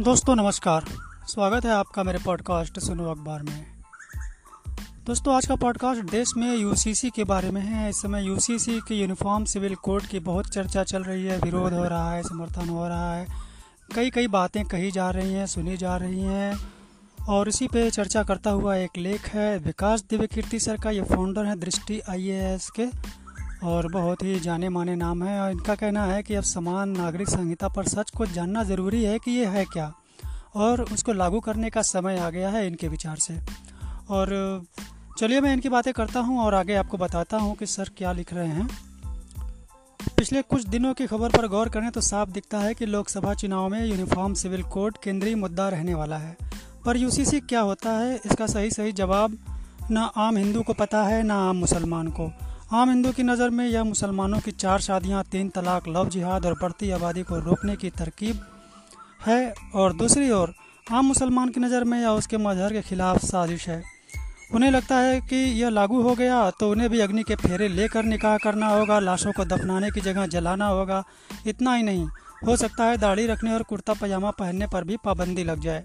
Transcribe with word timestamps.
दोस्तों, 0.00 0.36
नमस्कार। 0.36 0.84
स्वागत 1.26 1.64
है 1.64 1.70
आपका 1.70 2.02
मेरे 2.02 2.18
पॉडकास्ट 2.18 2.78
सुनो 2.78 3.04
अखबार 3.04 3.42
में। 3.42 3.66
दोस्तों, 5.06 5.34
आज 5.34 5.46
का 5.46 5.56
पॉडकास्ट 5.56 6.02
देश 6.02 6.32
में 6.36 6.56
यूसीसी 6.56 7.10
के 7.10 7.24
बारे 7.24 7.50
में 7.50 7.60
है। 7.60 7.90
इस 7.90 8.02
समय 8.02 8.26
यूसीसी 8.26 8.80
के 8.80 8.94
यूनिफॉर्म 8.94 9.44
सिविल 9.44 9.74
कोड 9.74 10.02
की 10.02 10.18
बहुत 10.18 10.46
चर्चा 10.48 10.84
चल 10.84 11.02
रही 11.02 11.24
है। 11.24 11.38
विरोध 11.38 11.72
हो 11.72 11.84
रहा 11.84 12.12
है, 12.12 12.22
समर्थन 12.22 12.68
हो 12.68 12.88
रहा 12.88 13.14
है। 13.14 13.26
कई 13.94 14.10
कई 14.10 14.26
बातें 14.26 14.64
कही 14.64 14.90
जा 14.90 15.10
रही 15.10 15.32
हैं, 15.32 15.46
सुनी 15.46 15.76
जा 15.76 15.96
रही 15.96 16.20
हैं। 16.20 16.58
और 17.28 17.48
इसी 17.48 17.68
पे 17.68 17.90
चर्चा 17.90 18.22
करता 18.22 18.50
हुआ 18.50 18.76
एक 18.76 18.90
लेख 18.96 19.28
है, 19.28 19.58
विकास 19.58 20.04
दिव्य 20.10 20.26
कीर्ति 20.26 20.60
सर 20.60 20.76
का 20.76 20.90
ये 20.90 21.02
फाउंडर 21.02 21.44
है, 21.44 21.56
दृष्टि 21.56 22.00
आईएएस 22.00 22.70
के। 22.70 22.86
और 23.64 23.88
बहुत 23.92 24.22
ही 24.22 24.40
जाने 24.40 24.68
माने 24.68 24.96
नाम 24.96 25.22
है 25.22 25.40
और 25.40 25.50
इनका 25.50 25.74
कहना 25.74 26.04
है 26.04 26.22
कि 26.22 26.34
अब 26.34 26.42
समान 26.42 26.88
नागरिक 26.88 27.28
संहिता 27.28 27.68
पर 27.68 27.84
सच 27.84 28.10
को 28.10 28.26
जानना 28.26 28.64
ज़रूरी 28.64 29.04
है 29.04 29.18
कि 29.18 29.30
ये 29.30 29.46
है 29.46 29.64
क्या? 29.64 29.94
और 30.54 30.82
उसको 30.82 31.12
लागू 31.12 31.40
करने 31.40 31.70
का 31.70 31.82
समय 31.82 32.18
आ 32.18 32.30
गया 32.30 32.50
है 32.50 32.66
इनके 32.66 32.88
विचार 32.88 33.16
से। 33.16 33.38
और 34.10 34.62
चलिए 35.18 35.40
मैं 35.40 35.52
इनकी 35.52 35.68
बातें 35.68 35.92
करता 35.94 36.20
हूँ 36.20 36.40
और 36.40 36.54
आगे 36.54 36.74
आपको 36.74 36.96
बताता 36.96 37.36
हूँ 37.36 37.56
कि 37.56 37.66
सर 37.66 37.88
क्या 37.96 38.12
लिख 38.12 38.34
रहे 38.34 38.48
हैं। 38.48 38.68
पिछले 40.16 40.42
कुछ 40.42 40.64
दिनों 40.64 40.94
की 40.94 41.06
खबर 41.06 41.28
पर 41.28 41.46
गौर 41.46 41.68
करें 41.68 41.90
तो 41.90 42.00
साफ़ 42.00 42.30
दिखता 42.30 42.58
है 42.58 42.74
कि 42.74 42.86
लोकसभा 42.86 43.34
चुनाव 43.34 43.68
में 43.68 43.86
यूनिफॉर्म 43.86 44.34
सिविल 44.34 44.62
कोड 44.62 44.96
केंद्रीय 45.04 45.34
मुद्दा 45.34 45.68
रहने 45.68 45.94
वाला 45.94 46.16
है। 46.16 46.36
पर 46.86 46.96
यूसीसी 46.96 47.40
क्या 47.40 47.60
होता 47.60 47.90
है? 47.90 48.14
इसका 48.16 48.46
सही 48.46 48.70
सही 48.70 48.92
जवाब, 48.92 49.38
ना 49.90 50.02
आम 50.02 50.36
हिंदू 50.36 50.62
को 50.62 50.72
पता 50.72 51.02
है, 51.02 51.22
ना 51.22 51.34
आम 51.34 51.56
मुसलमान 51.56 52.08
को। 52.08 52.32
आम 52.68 52.90
हिंदू 52.90 53.10
की 53.12 53.22
नज़र 53.22 53.50
में 53.50 53.66
यह 53.66 53.84
मुसलमानों 53.84 54.38
की 54.38 54.50
चार 54.52 54.80
शादियाँ, 54.80 55.22
तीन 55.24 55.48
तलाक, 55.50 55.86
लव 55.88 56.08
जिहाद 56.08 56.46
और 56.46 56.54
बढ़ती 56.54 56.90
आबादी 56.90 57.22
को 57.22 57.38
रोकने 57.38 57.76
की 57.76 57.90
तरकीब 57.90 58.40
है। 59.26 59.54
और 59.74 59.92
दूसरी 59.96 60.30
ओर, 60.30 60.52
आम 60.86 61.06
मुसलमान 61.06 61.48
की 61.48 61.60
नज़र 61.60 61.84
में 61.84 62.00
यह 62.00 62.08
उसके 62.10 62.36
मजहर 62.38 62.72
के 62.72 62.82
खिलाफ 62.82 63.24
साजिश 63.24 63.68
है। 63.68 63.82
उन्हें 64.54 64.70
लगता 64.70 64.98
है 64.98 65.20
कि 65.22 65.36
यह 65.36 65.70
लागू 65.70 66.02
हो 66.02 66.14
गया 66.14 66.50
तो 66.50 66.70
उन्हें 66.70 66.90
भी 66.90 67.00
अग्नि 67.00 67.22
के 67.22 67.36
फेरे 67.36 67.68
लेकर 67.70 68.04
निकाह 68.04 68.36
करना 68.38 68.68
होगा, 68.68 68.98
लाशों 69.00 69.32
को 69.32 69.44
दफनाने 69.46 69.90
की 69.90 70.00
जगह 70.02 70.26
जलाना 70.28 70.66
होगा। 70.68 71.02
इतना 71.46 71.74
ही 71.74 71.82
नहीं, 71.82 72.06
हो 72.46 72.56
सकता 72.56 72.84
है 72.84 72.96
दाढ़ी 72.98 73.26
रखने 73.26 73.54
और 73.54 73.62
कुर्ता 73.64 73.94
पजामा 73.94 74.30
पहनने 74.34 74.66
पर 74.66 74.84
भी 74.84 74.96
पाबंदी 75.04 75.44
लग 75.44 75.60
जाए। 75.60 75.84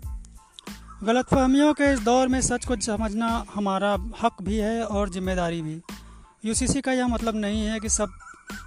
गलतफहमियों 1.04 1.74
के 1.74 1.92
इस 1.94 2.00
दौर 2.02 2.28
में 2.28 2.40
सच 2.44 2.66
को 2.66 2.82
समझना 2.84 3.44
हमारा 3.56 3.98
हक 4.22 4.42
भी 4.42 4.58
है 4.58 4.84
और 4.84 5.10
ज़िम्मेदारी 5.10 5.62
भी। 5.62 5.82
यूसीसी 6.46 6.82
का 6.82 6.92
यह 6.92 7.08
मतलब 7.08 7.36
नहीं 7.36 7.66
है 7.66 7.80
कि 7.80 7.90
सब, 7.90 8.10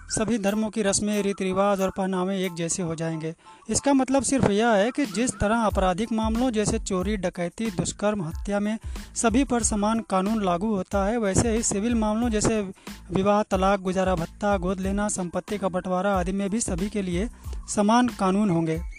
सभी 0.08 0.38
धर्मों 0.38 0.70
की 0.70 0.82
रस्में 0.82 1.22
रीति 1.22 1.44
रिवाज 1.44 1.80
और 1.80 1.90
पहनावे 1.90 2.44
एक 2.44 2.54
जैसे 2.54 2.82
हो 2.82 2.94
जाएँगे। 2.94 3.34
इसका 3.70 3.92
मतलब 3.92 4.22
सिर्फ़ 4.22 4.50
यह 4.50 4.68
है 4.68 4.90
कि 4.90 5.06
जिस 5.06 5.30
तरह 5.30 5.56
आपराधिक 5.56 6.12
मामलों 6.12 6.50
जैसे 6.50 6.78
चोरी, 6.78 7.16
डकैती, 7.16 7.70
दुष्कर्म, 7.70 8.22
हत्या 8.22 8.60
में 8.60 8.78
सभी 9.14 9.44
पर 9.44 9.62
समान 9.62 10.00
कानून 10.10 10.44
लागू 10.44 10.74
होता 10.76 11.04
है, 11.04 11.18
वैसे 11.18 11.50
ही 11.50 11.62
सिविल 11.62 11.94
मामलों 11.94 12.30
जैसे 12.30 12.60
विवाह, 13.12 13.42
तलाक, 13.42 13.80
गुजारा, 13.80 14.14
भत्ता, 14.14 14.56
गोद 14.56 14.80
लेना, 14.80 15.08
संपत्ति 15.08 15.58
का 15.58 15.68
बंटवारा 15.68 16.18
आदि 16.18 16.32
में 16.32 16.50
भी 16.50 16.60
सभी 16.60 16.88
के 16.88 17.02
लिए 17.02 17.28
समान 17.74 18.08
कानून 18.08 18.50
होंगे। 18.50 18.95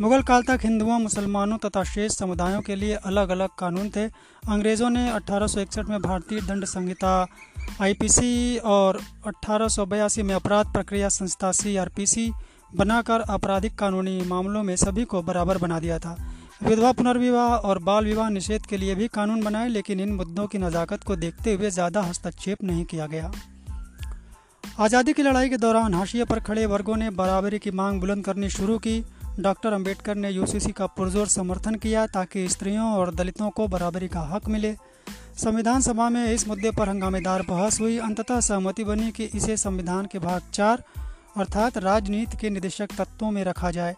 मुगल 0.00 0.22
काल 0.22 0.42
तक 0.42 0.60
हिंदुओं, 0.62 0.98
मुसलमानों 0.98 1.56
तथा 1.58 1.82
शेष 1.84 2.12
समुदायों 2.12 2.60
के 2.62 2.74
लिए 2.76 2.94
अलग 3.06 3.28
अलग 3.30 3.48
कानून 3.58 3.90
थे। 3.90 4.04
अंग्रेज़ों 4.42 4.88
ने 4.90 5.08
अठारह 5.10 5.46
सौ 5.46 5.60
इकसठ 5.60 5.88
में 5.88 6.00
भारतीय 6.02 6.40
दंड 6.40 6.64
संहिता, 6.64 7.26
आईपीसी 7.80 8.56
और 8.58 9.00
अठारह 9.26 9.68
सौ 9.68 9.86
बयासी 9.86 10.22
में 10.22 10.34
अपराध 10.34 10.72
प्रक्रिया 10.72 11.08
संस्था 11.10 11.52
सीआरपीसी 11.52 12.30
बनाकर 12.72 13.20
आपराधिक 13.30 13.78
कानूनी 13.78 14.20
मामलों 14.26 14.62
में 14.62 14.74
सभी 14.78 15.04
को 15.04 15.22
बराबर 15.22 15.58
बना 15.58 15.80
दिया 15.80 15.98
था। 15.98 16.16
विधवा 16.62 16.92
पुनर्विवाह 16.92 17.54
और 17.58 17.78
बाल 17.82 18.04
विवाह 18.04 18.28
निषेध 18.30 18.66
के 18.66 18.76
लिए 18.76 18.94
भी 18.94 19.08
कानून 19.10 19.42
बनाए, 19.44 19.68
लेकिन 19.68 20.00
इन 20.00 20.12
मुद्दों 20.14 20.46
की 20.46 20.58
नज़ाकत 20.58 21.04
को 21.04 21.16
देखते 21.18 21.54
हुए 21.54 21.70
ज़्यादा 21.70 22.02
हस्तक्षेप 22.02 22.62
नहीं 22.64 22.84
किया 22.84 23.06
गया। 23.06 23.32
आज़ादी 24.64 25.12
की 25.12 25.22
लड़ाई 25.22 25.48
के 25.48 25.56
दौरान 25.58 25.94
हाशिए 25.94 26.24
पर 26.24 26.40
खड़े 26.40 26.66
वर्गों 26.66 26.96
ने 26.96 27.10
बराबरी 27.12 27.58
की 27.58 27.70
मांग 27.70 28.00
बुलंद 28.00 28.24
करनी 28.24 28.48
शुरू 28.50 28.78
की। 28.78 29.02
डॉक्टर 29.40 29.72
अंबेडकर 29.72 30.14
ने 30.14 30.30
यूसीसी 30.30 30.72
का 30.72 30.86
पुरजोर 30.86 31.26
समर्थन 31.26 31.74
किया 31.74 32.06
ताकि 32.06 32.48
स्त्रियों 32.48 32.92
और 32.92 33.14
दलितों 33.14 33.48
को 33.50 33.66
बराबरी 33.68 34.08
का 34.08 34.20
हक 34.20 34.48
मिले। 34.48 34.74
संविधान 35.38 35.80
सभा 35.80 36.08
में 36.08 36.24
इस 36.26 36.46
मुद्दे 36.48 36.70
पर 36.70 36.88
हंगामेदार 36.88 37.42
बहस 37.42 37.80
हुई। 37.80 37.98
अंततः 37.98 38.40
सहमति 38.40 38.84
बनी 38.84 39.10
कि 39.10 39.24
इसे 39.24 39.56
संविधान 39.56 40.06
के 40.06 40.18
भाग 40.18 40.42
चार 40.52 40.82
अर्थात 41.36 41.78
राजनीति 41.78 42.36
के 42.36 42.50
निदेशक 42.50 42.88
तत्वों 42.98 43.30
में 43.30 43.42
रखा 43.44 43.70
जाए। 43.70 43.94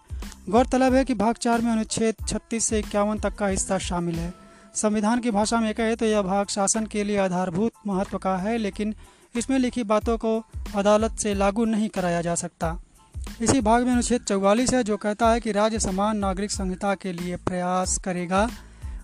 गौरतलब 0.51 0.95
है 0.95 1.05
कि 1.05 1.15
भाग 1.15 1.35
चार 1.35 1.61
में 1.61 1.73
अनुच्छेद 1.73 2.15
36 2.27 2.65
से 2.65 2.79
इक्यावन 2.79 3.19
तक 3.19 3.35
का 3.35 3.47
हिस्सा 3.47 3.79
शामिल 3.79 4.15
है। 4.15 4.33
संविधान 4.75 5.21
की 5.21 5.31
भाषा 5.31 5.61
में 5.61 5.73
कहे 5.75 5.97
तो 5.97 6.07
यह 6.07 6.23
भाग 6.23 6.47
शासन 6.47 6.87
के 6.87 7.05
लिए 7.05 7.19
आधारभूत 7.19 7.73
महत्व 7.87 8.19
का 8.19 8.37
है, 8.37 8.57
लेकिन 8.59 8.95
इसमें 9.37 9.59
लिखी 9.59 9.85
बातों 9.85 10.17
को 10.19 10.39
अदालत 10.75 11.19
से 11.19 11.35
लागू 11.35 11.65
नहीं 11.65 11.89
कराया 11.89 12.23
जा 12.23 12.35
सकता। 12.35 12.77
इसी 13.43 13.61
भाग 13.61 13.85
में 13.85 13.93
अनुच्छेद 13.93 14.21
चौवालीस 14.21 14.75
है, 14.75 14.85
जो 14.85 14.97
कहता 14.97 15.31
है 15.31 15.41
कि 15.41 15.53
राज्य 15.53 15.79
समान 15.79 16.17
नागरिक 16.17 16.51
संहिता 16.51 16.95
के 16.95 17.13
लिए 17.13 17.37
प्रयास 17.37 17.99
करेगा। 17.99 18.49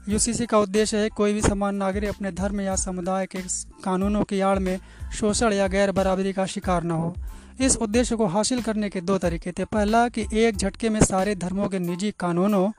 यूसीसी 0.09 0.47
का 0.47 0.59
उद्देश्य 0.59 0.97
है, 0.97 1.09
कोई 1.09 1.33
भी 1.33 1.41
समान 1.41 1.75
नागरिक 1.75 2.09
अपने 2.09 2.33
धर्म 2.33 2.61
या 2.61 2.77
समुदाय 2.77 3.27
के 3.27 3.39
कानूनों 3.85 4.25
की 4.25 4.41
आड़ 4.41 4.59
में 4.59 4.81
शोषण 5.15 5.53
या 5.53 5.67
गैर 5.67 5.93
बराबरी 5.93 6.33
का 6.33 6.47
शिकार 6.47 6.85
न 6.85 6.91
हो। 6.91 7.15
इस 7.61 7.77
उद्देश्य 7.77 8.17
को 8.17 8.27
हासिल 8.27 8.63
करने 8.63 8.89
के 8.89 9.01
दो 9.01 9.19
तरीके 9.19 9.53
थे। 9.53 9.65
पहला, 9.65 10.09
कि 10.09 10.27
एक 10.33 10.57
झटके 10.57 10.89
में 10.89 11.01
सारे 11.01 11.35
धर्मों 11.35 11.69
के 11.69 11.79
निजी 11.79 12.15
कानूनों 12.19 12.71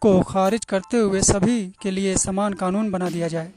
को 0.00 0.20
खारिज 0.20 0.64
करते 0.64 0.96
हुए 0.96 1.20
सभी 1.20 1.72
के 1.82 1.90
लिए 1.90 2.16
समान 2.16 2.52
कानून 2.52 2.90
बना 2.90 3.10
दिया 3.10 3.28
जाए। 3.28 3.50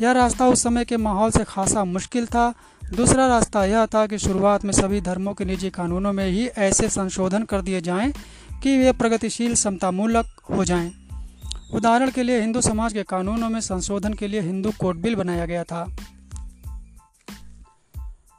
यह 0.00 0.12
रास्ता 0.12 0.46
उस 0.46 0.62
समय 0.62 0.84
के 0.84 0.96
माहौल 0.96 1.30
से 1.30 1.44
खासा 1.44 1.84
मुश्किल 1.84 2.26
था 2.26 2.54
दूसरा 2.96 3.26
रास्ता 3.26 3.64
यह 3.64 3.86
था 3.86 4.06
कि 4.06 4.18
शुरुआत 4.18 4.64
में 4.64 4.72
सभी 4.72 5.00
धर्मों 5.00 5.34
के 5.34 5.44
निजी 5.44 5.70
कानूनों 5.70 6.12
में 6.12 6.26
ही 6.26 6.46
ऐसे 6.46 6.88
संशोधन 6.88 7.42
कर 7.42 7.62
दिए 7.62 7.80
जाएँ 7.80 8.12
कि 8.62 8.78
वे 8.78 8.92
प्रगतिशील, 8.92 9.54
समतामूलक 9.54 10.26
हो 10.50 10.64
जाएँ। 10.64 10.92
उदाहरण 11.74 12.10
के 12.10 12.22
लिए 12.22 12.40
हिंदू 12.40 12.60
समाज 12.60 12.92
के 12.92 13.02
कानूनों 13.02 13.50
में 13.50 13.60
संशोधन 13.60 14.12
के 14.12 14.28
लिए 14.28 14.40
हिंदू 14.40 14.72
कोड 14.80 14.96
बिल 14.96 15.14
बनाया 15.14 15.46
गया 15.46 15.64
था 15.64 15.96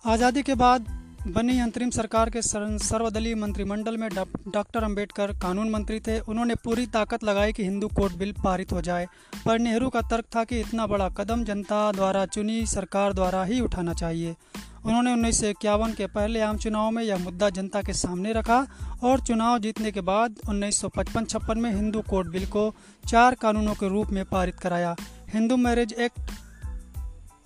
आज़ादी 0.05 0.43
के 0.43 0.55
बाद 0.55 1.02
बनी 1.27 1.59
अंतरिम 1.59 1.89
सरकार 1.89 2.29
के 2.29 2.41
सर्वदलीय 2.41 3.35
मंत्रिमंडल 3.35 3.97
में 3.97 4.09
डॉक्टर 4.47 4.83
अंबेडकर 4.83 5.31
कानून 5.31 5.69
मंत्री 5.69 5.99
थे। 5.99 6.19
उन्होंने 6.19 6.55
पूरी 6.55 6.85
ताकत 6.87 7.23
लगाई 7.23 7.53
कि 7.53 7.63
हिंदू 7.63 7.87
कोड 7.87 8.13
बिल 8.13 8.31
पारित 8.43 8.73
हो 8.73 8.81
जाए। 8.81 9.07
पर 9.45 9.59
नेहरू 9.59 9.89
का 9.89 10.01
तर्क 10.01 10.25
था 10.35 10.43
कि 10.43 10.59
इतना 10.59 10.87
बड़ा 10.87 11.09
कदम 11.09 11.43
जनता 11.43 11.91
द्वारा, 11.91 12.25
चुनी 12.25 12.65
सरकार 12.65 13.13
द्वारा 13.13 13.43
ही 13.43 13.61
उठाना 13.61 13.93
चाहिए। 13.93 14.35
उन्होंने 14.85 15.13
उन्नीस 15.13 15.41
सौ 15.41 15.47
इक्यावन 15.47 15.93
के 15.93 16.07
पहले 16.07 16.41
आम 16.41 16.57
चुनाव 16.57 16.91
में 16.91 17.03
यह 17.03 17.17
मुद्दा 17.17 17.49
जनता 17.49 17.81
के 17.81 17.93
सामने 17.93 18.33
रखा 18.33 18.67
और 19.03 19.19
चुनाव 19.19 19.59
जीतने 19.59 19.91
के 19.91 20.01
बाद 20.01 20.35
उन्नीस 20.49 20.81
सौ 20.81 20.89
में 21.55 21.73
हिंदू 21.75 22.01
कोड 22.01 22.31
बिल 22.31 22.45
को 22.45 22.73
चार 23.09 23.35
कानूनों 23.35 23.73
के 23.73 23.89
रूप 23.89 24.07
में 24.07 24.25
पारित 24.25 24.55
कराया। 24.55 24.95
Hindu 25.29 25.57
marriage 25.57 25.93
act 25.93 26.31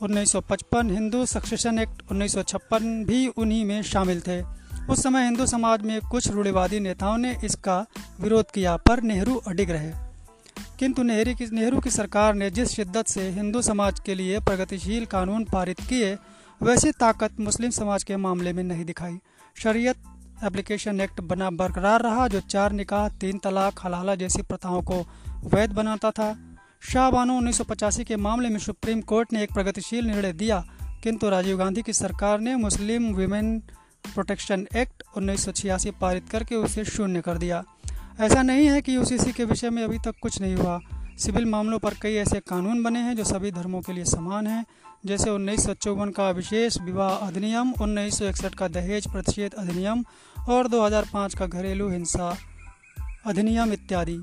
1955 0.01 0.91
Hindu 0.91 1.25
succession 1.25 1.79
act 1.79 2.11
1956 2.11 3.05
भी 3.05 3.27
उन्हीं 3.27 3.65
में 3.65 3.81
शामिल 3.81 4.21
थे। 4.21 4.41
उस 4.89 5.03
समय 5.03 5.23
हिंदू 5.23 5.45
समाज 5.45 5.81
में 5.81 6.01
कुछ 6.01 6.31
रूढ़िवादी 6.31 6.79
नेताओं 6.79 7.17
ने 7.17 7.37
इसका 7.43 7.85
विरोध 8.19 8.51
किया, 8.51 8.77
पर 8.77 9.03
नेहरू 9.03 9.35
अडिग 9.35 9.71
रहे। 9.71 9.91
किंतु 10.79 11.03
नेहरू 11.03 11.35
की 11.35 11.45
नेहरू 11.45 11.79
की 11.79 11.89
सरकार 11.89 12.33
ने 12.33 12.49
जिस 12.49 12.69
शिद्दत 12.69 13.07
से 13.07 13.29
हिंदू 13.29 13.61
समाज 13.61 13.99
के 13.99 14.15
लिए 14.15 14.39
प्रगतिशील 14.39 15.05
कानून 15.05 15.43
पारित 15.43 15.79
किए, 15.79 16.17
वैसी 16.63 16.91
ताकत 16.91 17.39
मुस्लिम 17.39 17.69
समाज 17.69 18.03
के 18.03 18.17
मामले 18.17 18.53
में 18.53 18.63
नहीं 18.63 18.85
दिखाई। 18.85 19.19
शरीयत 19.63 19.95
एप्लीकेशन 20.43 21.01
एक्ट 21.01 21.21
बना 21.21 21.49
बरकरार 21.49 22.01
रहा, 22.01 22.27
जो 22.27 22.39
चार 22.39 22.71
निकाह, 22.71 23.09
तीन 23.09 23.37
तलाक, 23.37 23.79
हलाला 23.83 24.15
जैसी 24.15 24.41
प्रथाओं 24.41 24.81
को 24.81 25.07
वैध 25.43 25.71
बनाता 25.71 26.11
था। 26.11 26.46
शाहबानो 26.87 27.35
उन्नीस 27.37 27.57
सौ 27.57 27.63
पचासी 27.63 28.03
के 28.03 28.15
मामले 28.15 28.49
में 28.49 28.59
सुप्रीम 28.59 28.99
कोर्ट 29.01 29.33
ने 29.33 29.41
एक 29.43 29.53
प्रगतिशील 29.53 30.05
निर्णय 30.05 30.33
दिया, 30.33 30.59
किंतु 31.03 31.29
राजीव 31.29 31.57
गांधी 31.57 31.81
की 31.81 31.93
सरकार 31.93 32.39
ने 32.39 32.55
मुस्लिम 32.55 33.07
वीमेन 33.15 33.59
प्रोटेक्शन 34.13 34.65
एक्ट 34.75 35.03
उन्नीस 35.17 35.45
सौ 35.45 35.51
छियासी 35.51 35.91
पारित 35.91 36.29
करके 36.29 36.55
उसे 36.55 36.85
शून्य 36.85 37.21
कर 37.21 37.37
दिया। 37.37 37.63
ऐसा 38.19 38.41
नहीं 38.41 38.67
है 38.67 38.81
कि 38.81 38.95
यूसीसी 38.95 39.31
के 39.31 39.45
विषय 39.45 39.69
में 39.69 39.83
अभी 39.83 39.99
तक 39.99 40.15
कुछ 40.21 40.39
नहीं 40.41 40.55
हुआ। 40.55 40.79
सिविल 41.19 41.45
मामलों 41.45 41.79
पर 41.79 41.93
कई 42.01 42.13
ऐसे 42.15 42.39
कानून 42.39 42.83
बने 42.83 42.99
हैं 42.99 43.15
जो 43.15 43.23
सभी 43.23 43.51
धर्मों 43.51 43.81
के 43.81 43.93
लिए 43.93 44.05
समान 44.05 44.47
हैं, 44.47 44.65
जैसे 45.05 45.29
उन्नीस 45.29 45.65
सौ 45.65 45.73
चौवन 45.73 46.09
का 46.09 46.29
विशेष 46.31 46.81
विवाह 46.81 47.27
अधिनियम, 47.27 47.73
उन्नीस 47.81 48.19
सौ 48.19 48.25
इकसठ 48.25 48.55
का 48.55 48.67
दहेज 48.69 49.11
प्रतिषेध 49.11 49.53
अधिनियम 49.53 50.05
और 50.49 50.67
2005 50.67 51.35
का 51.35 51.47
घरेलू 51.47 51.89
हिंसा 51.89 52.35
अधिनियम 53.25 53.73
इत्यादि। 53.73 54.19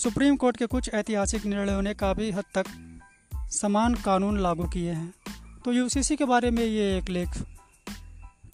सुप्रीम 0.00 0.36
कोर्ट 0.36 0.56
के 0.56 0.66
कुछ 0.66 0.88
ऐतिहासिक 0.94 1.44
निर्णयों 1.46 1.80
ने 1.82 1.92
काफ़ी 1.94 2.30
हद 2.30 2.44
तक 2.54 2.66
समान 3.52 3.94
कानून 3.94 4.38
लागू 4.38 4.68
किए 4.68 4.90
हैं। 4.90 5.14
तो 5.64 5.72
यूसीसी 5.72 6.16
के 6.16 6.24
बारे 6.24 6.50
में 6.50 6.62
ये 6.64 6.96
एक 6.98 7.08
लेख 7.08 7.28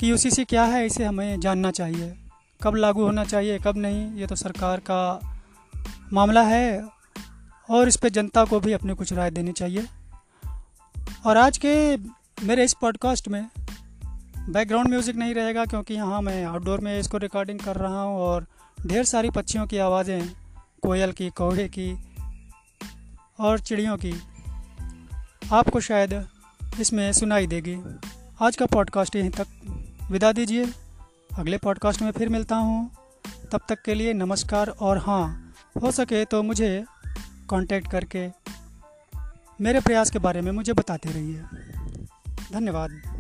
कि 0.00 0.10
यूसीसी 0.10 0.44
क्या 0.44 0.64
है, 0.64 0.86
इसे 0.86 1.04
हमें 1.04 1.40
जानना 1.40 1.70
चाहिए। 1.70 2.14
कब 2.60 2.76
लागू 2.76 3.02
होना 3.02 3.24
चाहिए, 3.24 3.58
कब 3.58 3.76
नहीं, 3.76 4.12
ये 4.12 4.26
तो 4.26 4.34
सरकार 4.34 4.80
का 4.80 5.20
मामला 6.12 6.42
है 6.42 6.82
और 7.68 7.88
इस 7.88 7.96
पे 7.96 8.10
जनता 8.10 8.44
को 8.44 8.60
भी 8.60 8.72
अपनी 8.72 8.94
कुछ 8.94 9.12
राय 9.12 9.30
देनी 9.30 9.52
चाहिए। 9.52 9.86
और 11.26 11.36
आज 11.36 11.58
के 11.58 11.74
मेरे 12.46 12.64
इस 12.64 12.74
पॉडकास्ट 12.74 13.28
में 13.28 13.46
बैकग्राउंड 14.48 14.88
म्यूज़िक 14.88 15.16
नहीं 15.16 15.34
रहेगा 15.34 15.64
क्योंकि 15.64 15.94
यहाँ 15.94 16.20
मैं 16.22 16.44
आउटडोर 16.44 16.80
में 16.80 16.98
इसको 16.98 17.18
रिकॉर्डिंग 17.18 17.60
कर 17.60 17.76
रहा 17.76 18.02
हूँ 18.02 18.18
और 18.18 18.46
ढेर 18.86 19.04
सारी 19.04 19.30
पक्षियों 19.30 19.66
की 19.66 19.78
आवाज़ें 19.78 20.45
कोयल 20.86 21.12
की 21.12 21.30
कौड़े 21.30 21.68
की 21.68 22.04
और 23.40 23.58
चिड़ियों 23.58 23.96
की। 23.96 24.22
आपको 25.52 25.80
शायद 25.80 26.28
इसमें 26.80 27.12
सुनाई 27.12 27.46
देगी। 27.46 27.76
आज 28.42 28.56
का 28.56 28.66
पॉडकास्ट 28.66 29.16
यहीं 29.16 29.30
तक। 29.30 29.46
विदा 30.10 30.32
दीजिए। 30.32 30.72
अगले 31.38 31.58
पॉडकास्ट 31.58 32.02
में 32.02 32.10
फिर 32.10 32.28
मिलता 32.28 32.56
हूँ। 32.56 32.90
तब 33.52 33.60
तक 33.68 33.82
के 33.82 33.94
लिए 33.94 34.12
नमस्कार 34.12 34.68
और 34.68 34.98
हाँ 34.98 35.54
हो 35.82 35.90
सके 35.90 36.24
तो 36.24 36.42
मुझे 36.42 36.84
कांटेक्ट 37.50 37.90
करके 37.90 38.30
मेरे 39.60 39.80
प्रयास 39.80 40.10
के 40.10 40.18
बारे 40.18 40.40
में 40.40 40.52
मुझे 40.52 40.72
बताते 40.72 41.08
रहिए। 41.08 41.42
धन्यवाद। 42.52 43.15